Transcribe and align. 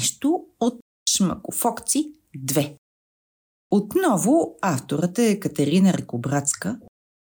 Чудото 0.00 0.46
от 0.60 0.80
Шмакофокци 1.10 2.12
2. 2.36 2.76
Отново 3.70 4.58
авторът 4.62 5.18
е 5.18 5.40
Катерина 5.40 5.92
Рекобратска, 5.92 6.80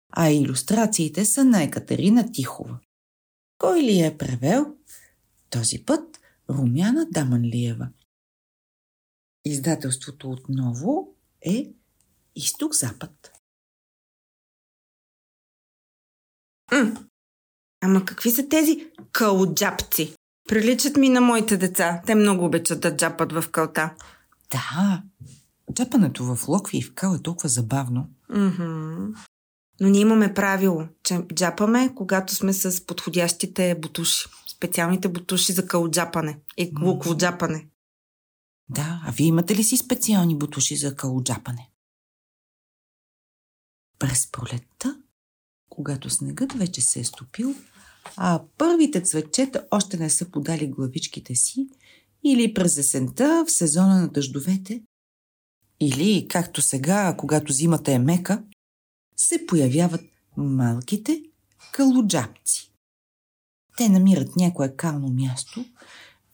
а 0.09 0.29
иллюстрациите 0.29 1.25
са 1.25 1.45
на 1.45 1.63
Екатерина 1.63 2.31
Тихова. 2.31 2.79
Кой 3.57 3.81
ли 3.81 4.01
е 4.01 4.17
превел? 4.17 4.75
Този 5.49 5.85
път 5.85 6.19
Румяна 6.49 7.05
Даманлиева. 7.11 7.89
Издателството 9.45 10.29
отново 10.29 11.15
е 11.41 11.73
Изток-Запад. 12.35 13.31
М. 16.71 17.07
Ама 17.81 18.05
какви 18.05 18.31
са 18.31 18.49
тези 18.49 18.91
кълджапци? 19.11 20.15
Приличат 20.49 20.97
ми 20.97 21.09
на 21.09 21.21
моите 21.21 21.57
деца. 21.57 22.01
Те 22.05 22.15
много 22.15 22.45
обичат 22.45 22.81
да 22.81 22.95
джапат 22.97 23.31
в 23.31 23.49
кълта. 23.51 23.93
Да, 24.51 25.03
джапането 25.73 26.35
в 26.35 26.47
локви 26.47 26.77
и 26.77 26.83
в 26.83 26.93
кал 26.93 27.15
е 27.15 27.21
толкова 27.21 27.49
забавно. 27.49 28.09
Мгм. 28.29 29.13
Но 29.79 29.89
ние 29.89 30.01
имаме 30.01 30.33
правило, 30.33 30.87
че 31.03 31.21
джапаме, 31.33 31.95
когато 31.95 32.35
сме 32.35 32.53
с 32.53 32.85
подходящите 32.85 33.75
бутуши. 33.81 34.25
Специалните 34.47 35.07
бутуши 35.07 35.53
за 35.53 35.67
кълджапане 35.67 36.39
и 36.57 36.71
М. 36.73 36.85
луково 36.85 37.17
джапане. 37.17 37.67
Да, 38.69 39.01
а 39.05 39.11
вие 39.11 39.27
имате 39.27 39.55
ли 39.55 39.63
си 39.63 39.77
специални 39.77 40.37
бутуши 40.37 40.75
за 40.75 40.95
калоджапане? 40.95 41.69
През 43.99 44.31
пролетта, 44.31 45.01
когато 45.69 46.09
снегът 46.09 46.53
вече 46.53 46.81
се 46.81 46.99
е 46.99 47.03
стопил, 47.03 47.55
а 48.17 48.43
първите 48.57 49.01
цветчета 49.01 49.67
още 49.71 49.97
не 49.97 50.09
са 50.09 50.31
подали 50.31 50.67
главичките 50.67 51.35
си, 51.35 51.67
или 52.23 52.53
през 52.53 52.77
есента 52.77 53.45
в 53.47 53.51
сезона 53.51 54.01
на 54.01 54.07
дъждовете, 54.07 54.83
или 55.79 56.27
както 56.27 56.61
сега, 56.61 57.15
когато 57.17 57.53
зимата 57.53 57.91
е 57.91 57.99
мека, 57.99 58.43
се 59.17 59.45
появяват 59.45 60.01
малките 60.37 61.23
калоджапци. 61.73 62.71
Те 63.77 63.89
намират 63.89 64.35
някое 64.35 64.75
кално 64.75 65.07
място, 65.09 65.65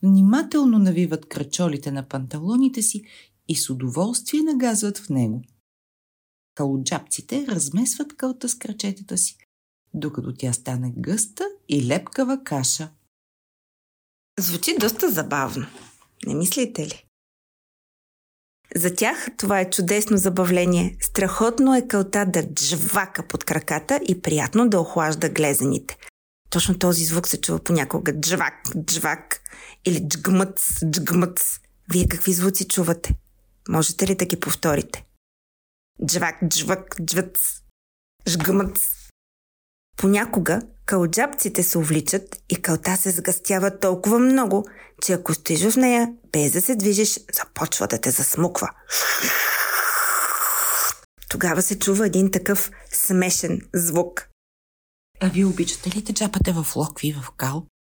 внимателно 0.04 0.80
навиват 0.80 1.26
крачолите 1.26 1.92
на 1.92 2.08
панталоните 2.08 2.82
си 2.82 3.04
и 3.48 3.56
с 3.56 3.70
удоволствие 3.70 4.42
нагазват 4.42 4.98
в 4.98 5.10
него. 5.10 5.44
Калоджапците 6.56 7.48
размесват 7.48 8.16
кълта 8.16 8.50
с 8.50 8.56
крачетата 8.56 9.18
си, 9.18 9.38
докато 9.94 10.34
тя 10.34 10.54
стане 10.54 10.94
гъста 10.98 11.46
и 11.70 11.88
лепкава 11.88 12.44
каша. 12.44 12.90
Звучи 14.40 14.78
доста 14.80 15.12
забавно. 15.12 15.68
Не 16.26 16.36
мислите 16.36 16.88
ли? 16.88 17.06
За 18.76 18.96
тях 18.96 19.28
това 19.38 19.60
е 19.60 19.70
чудесно 19.70 20.18
забавление. 20.18 20.98
Страхотно 21.02 21.76
е 21.76 21.88
кълта 21.88 22.26
да 22.26 22.54
джвака 22.54 23.28
под 23.28 23.44
краката 23.44 24.00
и 24.10 24.22
приятно 24.22 24.70
да 24.70 24.80
охлажда 24.80 25.30
глезените. 25.30 25.98
Точно 26.50 26.80
този 26.80 27.06
звук 27.06 27.28
се 27.28 27.42
чува 27.42 27.60
понякога. 27.60 28.20
Джвак, 28.20 28.70
джвак 28.86 29.42
или 29.86 30.08
джгмъц, 30.08 30.86
джгмъц. 30.92 31.60
Вие 31.92 32.08
какви 32.08 32.34
звуци 32.34 32.68
чувате? 32.68 33.16
Можете 33.70 34.08
ли 34.08 34.16
да 34.16 34.26
ги 34.26 34.40
повторите? 34.40 35.06
Джвак, 36.06 36.36
джвак, 36.48 36.96
джвъц, 37.02 37.62
жгмъц. 38.28 38.80
Понякога 39.98 40.62
кълджапците 40.88 41.64
се 41.64 41.78
увличат 41.78 42.36
и 42.50 42.62
кълта 42.62 42.98
се 42.98 43.12
сгъстява 43.12 43.80
толкова 43.80 44.20
много, 44.20 44.66
че 45.02 45.14
ако 45.14 45.34
стоиш 45.34 45.70
в 45.70 45.78
нея, 45.78 46.14
без 46.32 46.52
да 46.52 46.62
се 46.62 46.76
движиш, 46.76 47.20
започва 47.34 47.88
да 47.88 48.02
те 48.02 48.12
засмуква. 48.12 48.70
Тогава 51.30 51.62
се 51.62 51.80
чува 51.80 52.08
един 52.08 52.32
такъв 52.32 52.72
смешен 52.92 53.62
звук. 53.74 54.28
А 55.20 55.30
вие 55.30 55.46
обичате 55.46 55.96
ли 55.96 56.02
да 56.02 56.14
джапате 56.14 56.52
в 56.52 56.76
локви 56.76 57.14
в 57.14 57.32
кал? 57.38 57.68